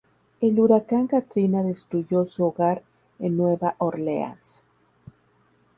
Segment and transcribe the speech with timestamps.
[0.39, 2.81] El huracán Katrina destruyó su hogar
[3.19, 4.63] en Nueva Orleans.